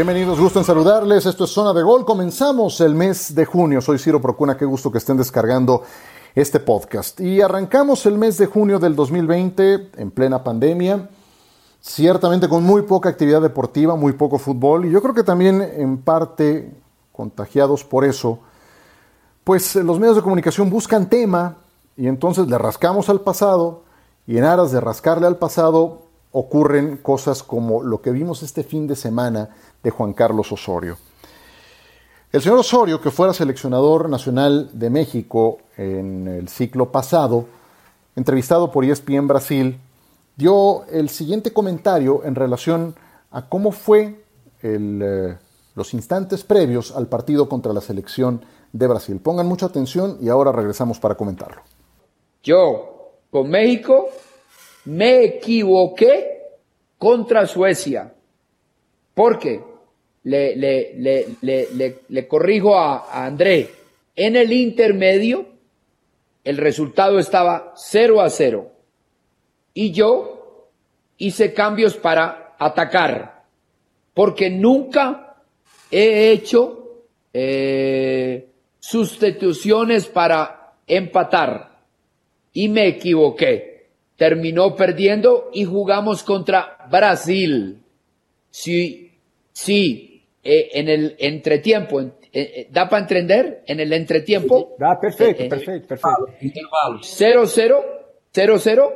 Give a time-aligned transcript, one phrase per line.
[0.00, 1.26] Bienvenidos, gusto en saludarles.
[1.26, 2.06] Esto es Zona de Gol.
[2.06, 3.82] Comenzamos el mes de junio.
[3.82, 4.56] Soy Ciro Procuna.
[4.56, 5.82] Qué gusto que estén descargando
[6.34, 7.20] este podcast.
[7.20, 11.10] Y arrancamos el mes de junio del 2020 en plena pandemia.
[11.82, 14.86] Ciertamente con muy poca actividad deportiva, muy poco fútbol.
[14.86, 16.72] Y yo creo que también en parte
[17.12, 18.38] contagiados por eso,
[19.44, 21.58] pues los medios de comunicación buscan tema
[21.98, 23.82] y entonces le rascamos al pasado
[24.26, 28.86] y en aras de rascarle al pasado ocurren cosas como lo que vimos este fin
[28.86, 29.50] de semana
[29.82, 30.96] de Juan Carlos Osorio.
[32.32, 37.46] El señor Osorio, que fuera seleccionador nacional de México en el ciclo pasado,
[38.14, 39.80] entrevistado por ESPN Brasil,
[40.36, 42.94] dio el siguiente comentario en relación
[43.32, 44.24] a cómo fue
[44.62, 45.36] eh,
[45.74, 49.18] los instantes previos al partido contra la selección de Brasil.
[49.20, 51.62] Pongan mucha atención y ahora regresamos para comentarlo.
[52.42, 54.06] Yo, con México,
[54.90, 56.42] me equivoqué
[56.98, 58.12] contra Suecia.
[59.14, 59.60] ¿Por qué?
[60.24, 63.70] le, le, le, le corrijo a, André,
[64.14, 65.46] en el intermedio
[66.44, 68.70] el resultado estaba 0 a 0
[69.74, 70.68] y yo
[71.18, 73.44] hice cambios para atacar,
[74.14, 75.36] porque nunca
[75.90, 81.78] he hecho eh, sustituciones para empatar
[82.52, 83.69] y me equivoqué.
[84.20, 87.82] Terminó perdiendo y jugamos contra Brasil.
[88.50, 89.18] Sí,
[89.50, 93.62] sí, eh, en el entretiempo, eh, eh, ¿da para entender?
[93.66, 94.76] En el entretiempo.
[94.78, 96.26] Da, perfecto, perfecto, perfecto.
[97.00, 97.84] 0-0,
[98.30, 98.92] 0-0,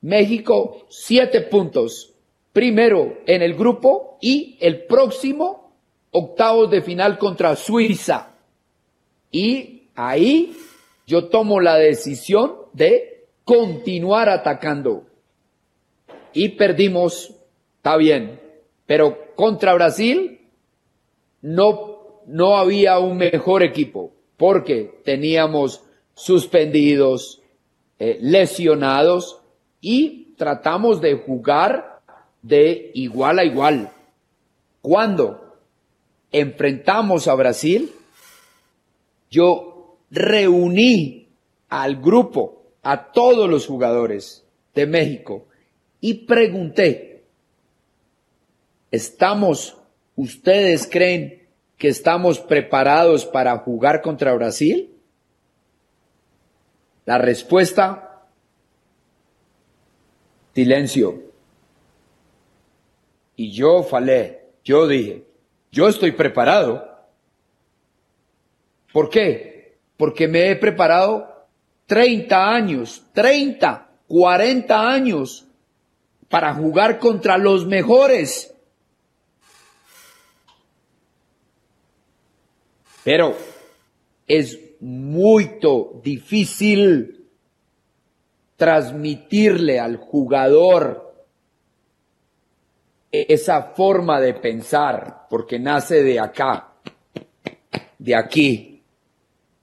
[0.00, 2.12] México, 7 puntos.
[2.52, 5.72] Primero en el grupo y el próximo
[6.10, 8.34] octavo de final contra Suiza.
[9.30, 10.52] Y ahí
[11.06, 13.13] yo tomo la decisión de
[13.44, 15.06] continuar atacando.
[16.32, 17.34] Y perdimos,
[17.76, 18.40] está bien,
[18.86, 20.40] pero contra Brasil
[21.42, 25.82] no, no había un mejor equipo porque teníamos
[26.14, 27.40] suspendidos,
[27.98, 29.40] eh, lesionados
[29.80, 32.00] y tratamos de jugar
[32.42, 33.90] de igual a igual.
[34.80, 35.56] Cuando
[36.32, 37.92] enfrentamos a Brasil,
[39.30, 41.28] yo reuní
[41.68, 45.46] al grupo, a todos los jugadores de México
[46.00, 47.24] y pregunté,
[48.90, 49.78] ¿estamos
[50.16, 54.94] ¿Ustedes creen que estamos preparados para jugar contra Brasil?
[57.04, 58.26] La respuesta,
[60.54, 61.22] silencio.
[63.36, 65.24] Y yo falé, yo dije,
[65.72, 66.88] yo estoy preparado.
[68.92, 69.78] ¿Por qué?
[69.96, 71.33] Porque me he preparado
[71.86, 75.46] 30 años, 30, 40 años
[76.28, 78.54] para jugar contra los mejores.
[83.04, 83.36] Pero
[84.26, 85.58] es muy
[86.02, 87.28] difícil
[88.56, 91.14] transmitirle al jugador
[93.10, 96.72] esa forma de pensar, porque nace de acá,
[97.98, 98.82] de aquí,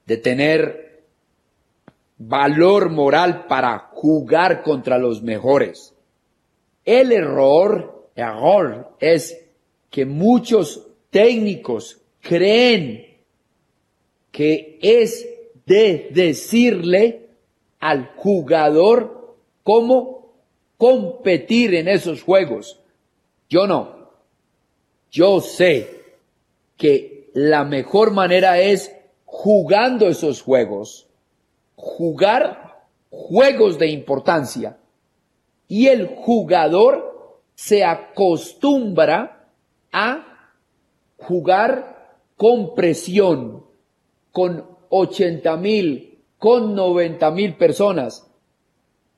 [0.05, 0.90] de tener
[2.27, 5.95] valor moral para jugar contra los mejores.
[6.85, 9.45] El error, error es
[9.89, 13.17] que muchos técnicos creen
[14.31, 15.27] que es
[15.65, 17.29] de decirle
[17.79, 20.33] al jugador cómo
[20.77, 22.79] competir en esos juegos.
[23.49, 24.09] Yo no.
[25.11, 26.01] Yo sé
[26.77, 28.91] que la mejor manera es
[29.25, 31.07] jugando esos juegos,
[31.81, 34.77] jugar juegos de importancia
[35.67, 39.49] y el jugador se acostumbra
[39.91, 40.53] a
[41.17, 43.65] jugar con presión,
[44.31, 48.27] con 80 mil, con 90 mil personas.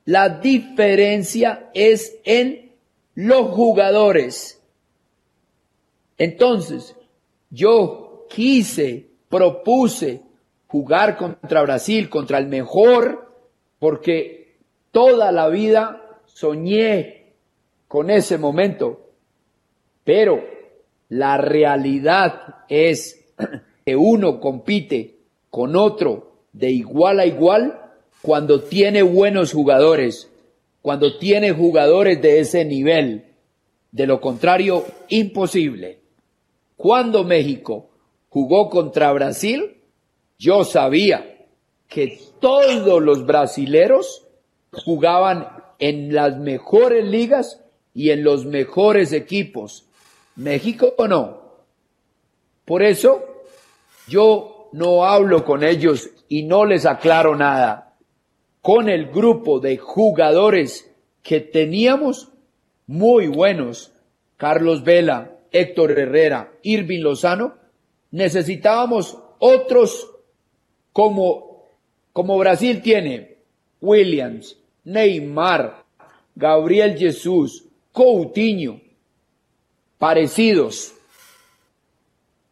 [0.05, 2.71] La diferencia es en
[3.13, 4.61] los jugadores.
[6.17, 6.95] Entonces,
[7.49, 10.21] yo quise, propuse
[10.73, 13.31] jugar contra Brasil, contra el mejor,
[13.77, 14.55] porque
[14.91, 17.35] toda la vida soñé
[17.87, 19.11] con ese momento.
[20.03, 20.43] Pero
[21.09, 23.23] la realidad es
[23.85, 25.19] que uno compite
[25.51, 27.79] con otro de igual a igual
[28.23, 30.27] cuando tiene buenos jugadores,
[30.81, 33.25] cuando tiene jugadores de ese nivel.
[33.91, 35.99] De lo contrario, imposible.
[36.75, 37.91] Cuando México
[38.29, 39.82] jugó contra Brasil,
[40.37, 41.47] yo sabía
[41.87, 44.27] que todos los brasileros
[44.71, 45.47] jugaban
[45.79, 47.63] en las mejores ligas
[47.93, 49.85] y en los mejores equipos.
[50.35, 51.41] México no.
[52.65, 53.23] Por eso
[54.07, 57.95] yo no hablo con ellos y no les aclaro nada.
[58.61, 60.89] Con el grupo de jugadores
[61.21, 62.29] que teníamos,
[62.87, 63.91] muy buenos,
[64.37, 67.55] Carlos Vela, Héctor Herrera, Irving Lozano,
[68.11, 70.12] necesitábamos otros
[70.93, 71.63] como,
[72.13, 73.37] como Brasil tiene,
[73.81, 74.55] Williams,
[74.85, 75.83] Neymar,
[76.35, 78.79] Gabriel Jesús, Coutinho,
[79.97, 80.93] parecidos.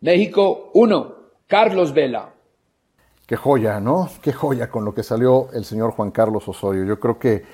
[0.02, 1.16] México 1,
[1.48, 2.34] Carlos Vela.
[3.28, 4.10] Qué joya, ¿no?
[4.22, 6.84] Qué joya con lo que salió el señor Juan Carlos Osorio.
[6.84, 7.46] Yo creo que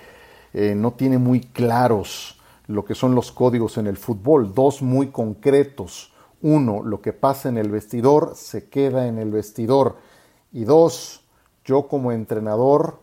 [0.53, 5.07] eh, no tiene muy claros lo que son los códigos en el fútbol, dos muy
[5.07, 6.13] concretos.
[6.41, 9.97] Uno, lo que pasa en el vestidor se queda en el vestidor.
[10.51, 11.21] Y dos,
[11.65, 12.99] yo como entrenador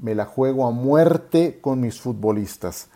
[0.00, 2.88] me la juego a muerte con mis futbolistas.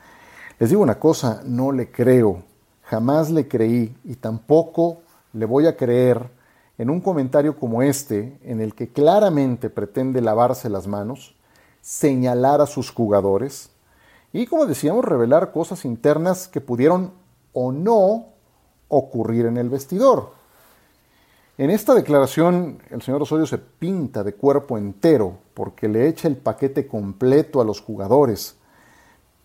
[0.58, 2.42] Les digo una cosa, no le creo,
[2.82, 4.98] jamás le creí y tampoco
[5.32, 6.30] le voy a creer
[6.78, 11.34] en un comentario como este, en el que claramente pretende lavarse las manos,
[11.80, 13.70] señalar a sus jugadores
[14.32, 17.12] y, como decíamos, revelar cosas internas que pudieron
[17.52, 18.26] o no
[18.88, 20.32] ocurrir en el vestidor.
[21.62, 26.36] En esta declaración el señor Osorio se pinta de cuerpo entero porque le echa el
[26.36, 28.56] paquete completo a los jugadores.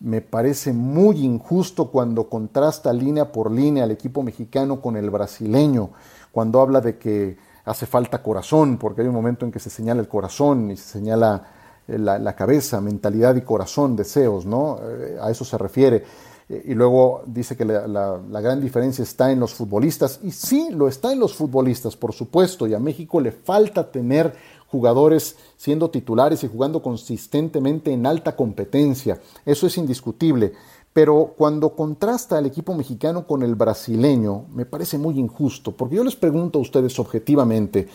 [0.00, 5.90] Me parece muy injusto cuando contrasta línea por línea al equipo mexicano con el brasileño,
[6.32, 10.00] cuando habla de que hace falta corazón, porque hay un momento en que se señala
[10.00, 11.44] el corazón y se señala
[11.86, 14.80] eh, la, cabeza, mentalidad y corazón, deseos, ¿no?
[14.82, 16.02] Eh, a eso se refiere
[16.48, 21.12] y luego dice que la, gran diferencia está en los futbolistas, y sí, lo está
[21.12, 24.34] en los futbolistas, por supuesto, y a México le falta tener
[24.66, 30.54] jugadores siendo titulares y jugando consistentemente en alta competencia, eso es indiscutible,
[30.94, 36.04] pero cuando contrasta al equipo mexicano con el brasileño, me parece muy injusto, porque yo
[36.04, 37.88] les pregunto a ustedes objetivamente,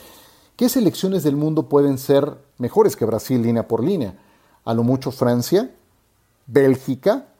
[0.55, 4.15] ¿qué selecciones del mundo pueden ser mejores que Brasil línea por línea?
[4.63, 5.71] A lo mucho Francia,
[6.45, 7.32] Bélgica,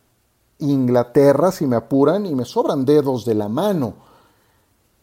[0.59, 3.93] Inglaterra, si me apuran, y me sobran dedos de la mano.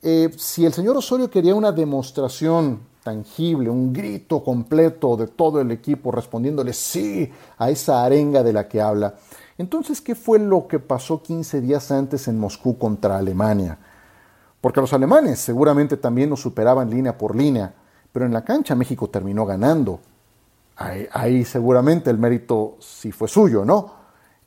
[0.03, 5.71] Eh, si el señor Osorio quería una demostración tangible, un grito completo de todo el
[5.71, 9.15] equipo respondiéndole sí a esa arenga de la que habla,
[9.59, 13.77] entonces, ¿qué fue lo que pasó 15 días antes en Moscú contra Alemania?
[14.59, 17.75] Porque los alemanes seguramente también nos superaban línea por línea,
[18.11, 20.01] pero en la cancha México terminó ganando.
[20.77, 24.00] Ahí, ahí seguramente el mérito sí fue suyo, ¿no?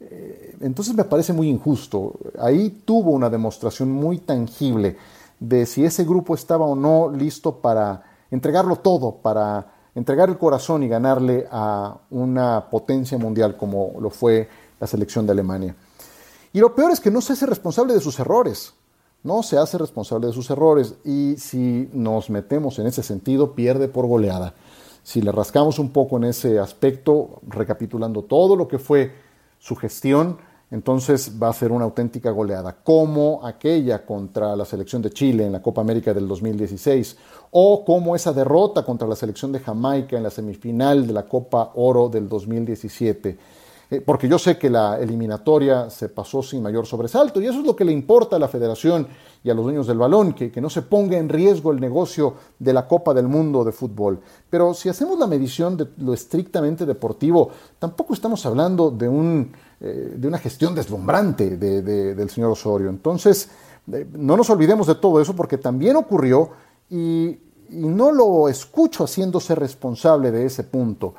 [0.10, 2.14] Eh, entonces me parece muy injusto.
[2.40, 4.98] Ahí tuvo una demostración muy tangible
[5.40, 10.84] de si ese grupo estaba o no listo para entregarlo todo, para entregar el corazón
[10.84, 15.76] y ganarle a una potencia mundial como lo fue la selección de Alemania.
[16.52, 18.74] Y lo peor es que no se hace responsable de sus errores.
[19.24, 23.88] No se hace responsable de sus errores y si nos metemos en ese sentido, pierde
[23.88, 24.54] por goleada.
[25.02, 29.14] Si le rascamos un poco en ese aspecto, recapitulando todo lo que fue
[29.64, 30.40] su gestión,
[30.72, 35.54] entonces va a ser una auténtica goleada, como aquella contra la selección de Chile en
[35.54, 37.16] la Copa América del 2016,
[37.52, 41.72] o como esa derrota contra la selección de Jamaica en la semifinal de la Copa
[41.76, 43.38] Oro del 2017
[43.90, 47.66] eh, porque yo sé que la eliminatoria se pasó sin mayor sobresalto y eso es
[47.66, 49.08] lo que le importa a la federación
[49.44, 52.36] y a los dueños del balón, que, que, no se ponga en riesgo el negocio
[52.58, 54.22] de la Copa del Mundo de fútbol.
[54.50, 60.14] Pero si hacemos la medición de lo estrictamente deportivo, tampoco estamos hablando de, un, eh,
[60.16, 62.90] de una gestión deslumbrante del señor Osorio.
[62.90, 63.50] Entonces,
[63.92, 66.52] eh, no nos olvidemos de todo eso porque también ocurrió
[66.90, 67.38] y,
[67.70, 71.16] no lo escucho haciéndose responsable de ese punto.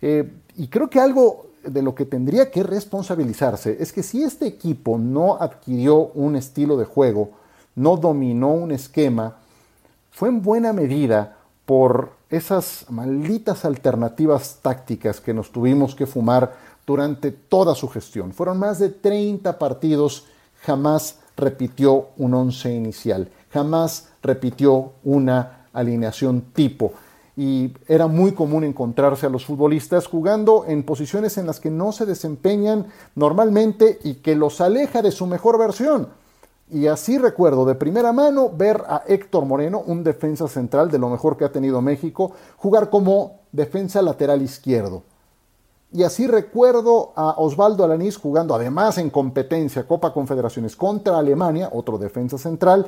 [0.00, 4.98] y creo que algo de lo que tendría que responsabilizarse es que si este equipo
[4.98, 7.30] no adquirió un estilo de juego,
[7.74, 9.36] no dominó un esquema,
[10.10, 16.56] fue en buena medida por esas malditas alternativas tácticas que nos tuvimos que fumar
[16.86, 18.32] durante toda su gestión.
[18.32, 20.26] Fueron más de 30 partidos,
[20.62, 26.92] jamás repitió un once inicial, jamás repitió una alineación tipo
[27.38, 31.92] y era muy común encontrarse a los futbolistas jugando en posiciones en las que no
[31.92, 36.08] se desempeñan normalmente y que los aleja de su mejor versión.
[36.68, 41.08] Y así recuerdo de primera mano ver a Héctor Moreno, un defensa central de lo
[41.10, 45.04] mejor que ha tenido México, jugar como defensa lateral izquierdo.
[45.92, 51.98] Y así recuerdo a Osvaldo Alanís jugando además en competencia Copa Confederaciones contra Alemania, otro
[51.98, 52.86] defensa central,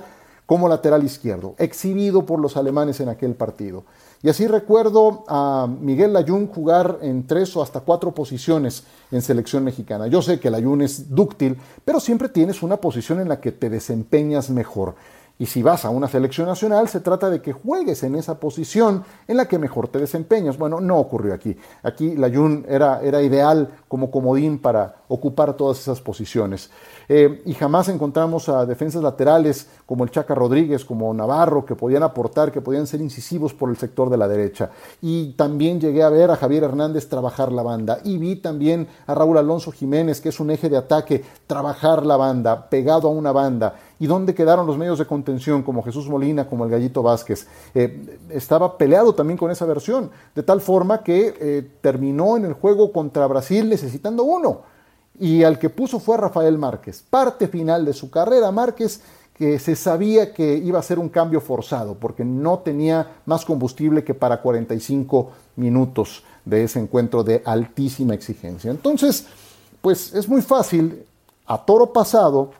[0.51, 3.85] como lateral izquierdo, exhibido por los alemanes en aquel partido.
[4.21, 9.63] Y así recuerdo a Miguel Layún jugar en tres o hasta cuatro posiciones en selección
[9.63, 10.09] mexicana.
[10.09, 13.71] Yo sé que Layún es dúctil, pero siempre tienes una posición en la que te
[13.71, 14.97] desempeñas mejor.
[15.41, 19.05] Y si vas a una selección nacional, se trata de que juegues en esa posición
[19.27, 20.59] en la que mejor te desempeñas.
[20.59, 21.57] Bueno, no ocurrió aquí.
[21.83, 26.71] Aquí la Jun era, era ideal como comodín para ocupar todas esas posiciones.
[27.09, 32.03] Eh, y jamás encontramos a defensas laterales como el Chaca Rodríguez, como Navarro, que podían
[32.03, 34.71] aportar, que podían ser incisivos por el sector de la derecha.
[35.01, 37.99] Y también llegué a ver a Javier Hernández trabajar la banda.
[38.05, 42.19] Y vi también a Raúl Alonso Jiménez, que es un eje de ataque, trabajar la
[42.19, 46.49] banda, pegado a una banda y dónde quedaron los medios de contención como Jesús Molina,
[46.49, 47.47] como el Gallito Vázquez.
[47.75, 52.55] Eh, estaba peleado también con esa versión, de tal forma que eh, terminó en el
[52.55, 54.63] juego contra Brasil necesitando uno.
[55.19, 57.05] Y al que puso fue Rafael Márquez.
[57.09, 59.03] Parte final de su carrera, Márquez,
[59.35, 64.03] que se sabía que iba a ser un cambio forzado, porque no tenía más combustible
[64.03, 68.71] que para 45 minutos de ese encuentro de altísima exigencia.
[68.71, 69.27] Entonces,
[69.83, 71.05] pues es muy fácil,
[71.47, 72.53] a toro pasado,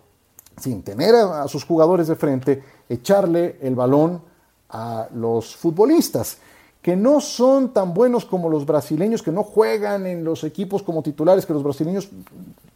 [0.61, 4.23] sin tener a, sus jugadores de frente, echarle el balón
[4.69, 6.39] a los futbolistas,
[6.83, 11.03] que no son tan buenos como los brasileños, que no juegan en los equipos como
[11.03, 12.09] titulares, que los brasileños,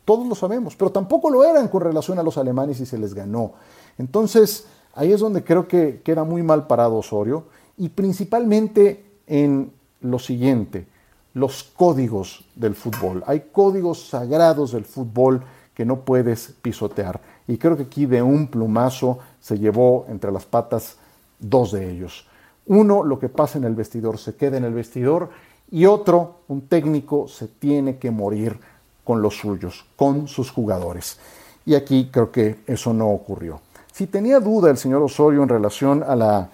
[0.04, 3.14] todos lo sabemos, pero tampoco lo eran con relación a los alemanes y se les
[3.14, 3.52] ganó.
[3.96, 7.44] Entonces, ahí es donde creo que queda muy mal parado Osorio,
[7.78, 10.86] y principalmente en lo siguiente,
[11.32, 13.24] los códigos del fútbol.
[13.26, 15.42] Hay códigos sagrados del fútbol
[15.74, 17.20] que no puedes pisotear.
[17.46, 20.96] Y creo que aquí de un plumazo se llevó entre las patas
[21.38, 22.26] dos de ellos.
[22.66, 25.28] Uno, lo que pasa en el vestidor se queda en el vestidor
[25.70, 28.58] y otro, un técnico se tiene que morir
[29.02, 31.18] con los suyos, con sus jugadores.
[31.66, 33.60] Y aquí creo que eso no ocurrió.
[33.92, 36.50] Si tenía duda el señor Osorio en relación a la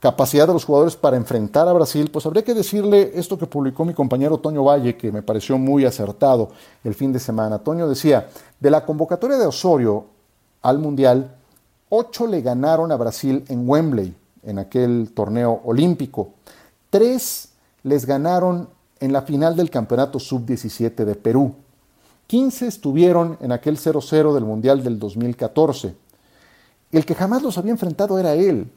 [0.00, 3.84] capacidad de los jugadores para enfrentar a Brasil, pues habría que decirle esto que publicó
[3.84, 6.50] mi compañero Toño Valle, que me pareció muy acertado
[6.84, 7.58] el fin de semana.
[7.58, 8.28] Toño decía,
[8.60, 10.17] de la convocatoria de Osorio
[10.62, 11.36] al Mundial,
[11.88, 16.30] ocho le ganaron a Brasil en Wembley, en aquel torneo olímpico.
[16.90, 17.50] Tres
[17.82, 18.68] les ganaron
[19.00, 21.54] en la final del Campeonato Sub-17 de Perú.
[22.26, 25.94] 15 estuvieron en aquel 0-0 del Mundial del 2014.
[26.92, 28.70] El que jamás los había enfrentado era él.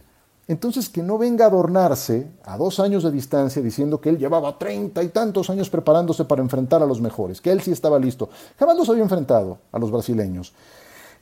[0.48, 4.58] Entonces, que no venga a adornarse a dos años de distancia diciendo que él llevaba
[4.58, 8.30] treinta y tantos años preparándose para enfrentar a los mejores, que él sí estaba listo.
[8.58, 10.54] Jamás los había enfrentado a los brasileños.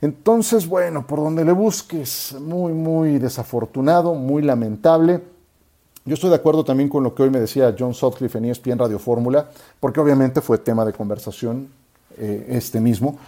[0.02, 5.20] Entonces, bueno, por donde le busques, muy, muy desafortunado, muy lamentable.
[6.06, 8.78] Yo estoy de acuerdo también con lo que hoy me decía John Sutcliffe en ESPN
[8.78, 11.68] Radio Fórmula, porque obviamente fue tema de conversación
[12.16, 13.18] eh, este mismo.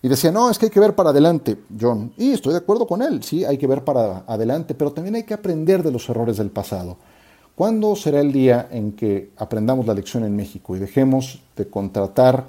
[0.00, 2.12] Y decía, no, es que hay que ver para adelante, John.
[2.16, 5.22] Y estoy de acuerdo con él, sí, hay que ver para adelante, pero también hay
[5.24, 6.96] que aprender de los errores del pasado.
[7.54, 12.44] ¿Cuándo será el día en que aprendamos la lección en México y dejemos de contratar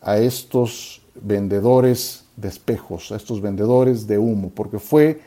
[0.00, 4.50] a estos vendedores de espejos, a estos vendedores de humo?
[4.54, 5.20] Porque fue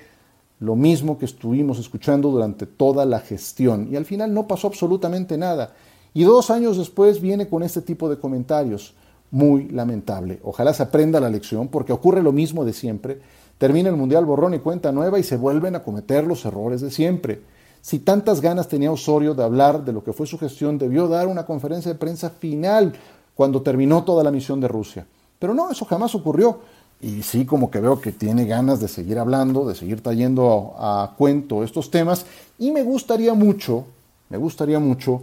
[0.60, 5.38] lo mismo que estuvimos escuchando durante toda la gestión y al final no pasó absolutamente
[5.38, 5.74] nada.
[6.14, 8.94] Y dos años después viene con este tipo de comentarios
[9.32, 10.40] muy lamentable.
[10.44, 13.22] Ojalá se aprenda la lección porque ocurre lo mismo de siempre.
[13.58, 16.92] Termina el Mundial borrón y cuenta nueva y se vuelven a cometer los errores de
[16.92, 17.42] siempre.
[17.82, 21.28] Si tantas ganas tenía Osorio de hablar de lo que fue su gestión, debió dar
[21.28, 22.94] una conferencia de prensa final
[23.36, 25.08] cuando terminó toda la misión de Rusia.
[25.40, 26.60] Pero no, eso jamás ocurrió.
[27.02, 31.14] Y sí, como que veo que tiene ganas de seguir hablando, de seguir trayendo a,
[31.18, 32.26] cuento estos temas.
[32.58, 33.86] Y me gustaría mucho,
[34.30, 35.22] me gustaría mucho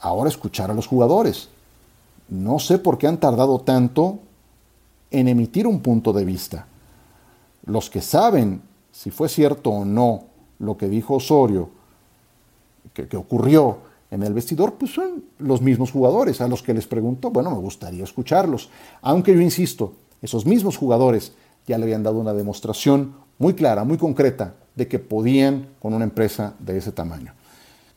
[0.00, 1.48] ahora escuchar a los jugadores.
[2.28, 4.18] No sé por qué han tardado tanto
[5.10, 6.66] en emitir un punto de vista.
[7.66, 10.24] Los que saben si fue cierto o no
[10.58, 11.70] lo que dijo Osorio,
[12.94, 13.78] que, ocurrió
[14.12, 17.56] en el vestidor, pues son los mismos jugadores a los que les pregunto, bueno, me
[17.56, 18.68] gustaría escucharlos.
[19.00, 21.32] Aunque yo insisto, esos mismos jugadores
[21.66, 26.04] ya le habían dado una demostración muy clara, muy concreta, de que podían con una
[26.04, 27.32] empresa de ese tamaño.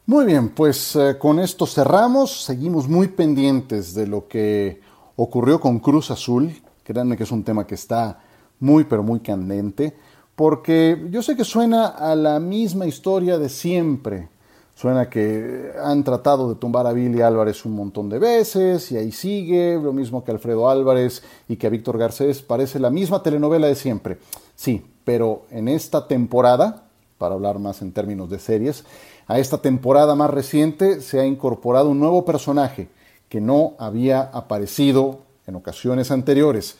[0.06, 2.46] Muy bien, pues eh, con esto cerramos.
[2.46, 4.80] Seguimos muy pendientes de lo que
[5.18, 6.54] ocurrió con Cruz Azul.
[6.86, 8.22] Créanme que es un tema que está
[8.62, 9.94] muy, pero muy candente,
[10.34, 14.30] porque yo sé que suena a la misma historia de siempre.
[14.76, 19.14] Suena que han tratado de tumbar a Billy Álvarez un montón de veces y ahí
[19.14, 23.68] sigue, lo mismo que Alfredo Álvarez y que a Víctor Garcés, parece la misma telenovela
[23.68, 24.18] de siempre.
[24.54, 26.84] Sí, pero en esta temporada,
[27.18, 28.84] para hablar más en términos de series,
[29.28, 32.90] a esta temporada más reciente se ha incorporado un nuevo personaje
[33.30, 36.76] que no había aparecido en ocasiones anteriores,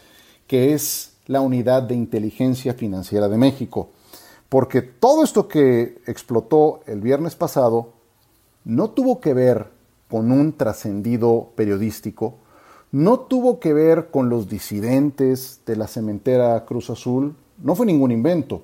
[0.48, 3.90] que es la Unidad de Inteligencia Financiera de México.
[4.50, 7.94] Porque todo esto que explotó el viernes pasado
[8.64, 9.68] no tuvo que ver
[10.10, 12.36] con un trascendido periodístico,
[12.92, 18.12] no tuvo que ver con los disidentes de la cementera Cruz Azul, no fue ningún
[18.12, 18.64] invento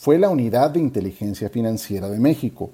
[0.00, 2.70] fue la Unidad de Inteligencia Financiera de México,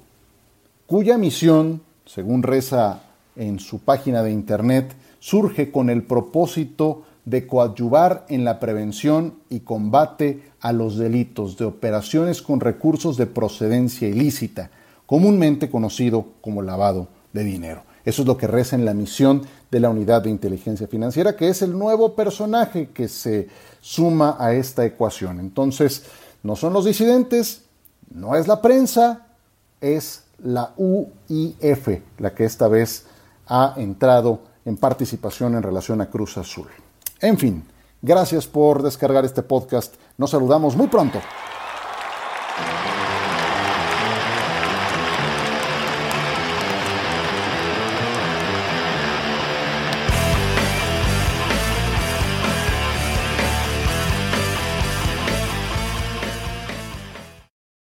[0.86, 3.00] cuya misión, según reza
[3.34, 9.60] en su página de internet, surge con el propósito de coadyuvar en la prevención y
[9.60, 14.70] combate a los delitos de operaciones con recursos de procedencia ilícita,
[15.06, 17.82] comúnmente conocido como lavado de dinero.
[18.04, 21.48] Eso es lo que reza en la misión de la Unidad de Inteligencia Financiera, que
[21.48, 23.48] es el nuevo personaje que se
[23.80, 25.40] suma a esta ecuación.
[25.40, 26.04] Entonces,
[26.42, 27.62] no son los disidentes,
[28.10, 29.26] no es la prensa,
[29.80, 31.88] es la UIF
[32.18, 33.06] la que esta vez
[33.46, 36.68] ha entrado en participación en relación a Cruz Azul.
[37.24, 37.64] En fin,
[38.02, 39.94] gracias por descargar este podcast.
[40.18, 41.22] Nos saludamos muy pronto.